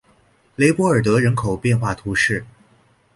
[0.55, 2.43] 雷博尔德人口变化图示